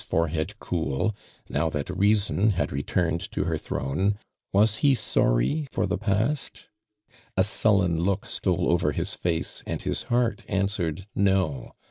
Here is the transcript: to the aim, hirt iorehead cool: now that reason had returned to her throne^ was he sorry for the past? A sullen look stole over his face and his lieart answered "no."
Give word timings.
to 0.01 0.07
the 0.09 0.15
aim, 0.17 0.23
hirt 0.23 0.31
iorehead 0.31 0.53
cool: 0.59 1.15
now 1.47 1.69
that 1.69 1.89
reason 1.91 2.49
had 2.57 2.71
returned 2.71 3.19
to 3.31 3.43
her 3.43 3.55
throne^ 3.59 4.15
was 4.51 4.77
he 4.77 4.95
sorry 4.95 5.67
for 5.71 5.85
the 5.85 5.95
past? 5.99 6.65
A 7.37 7.43
sullen 7.43 7.99
look 7.99 8.25
stole 8.25 8.67
over 8.71 8.93
his 8.93 9.13
face 9.13 9.61
and 9.67 9.83
his 9.83 10.05
lieart 10.05 10.39
answered 10.47 11.05
"no." 11.13 11.73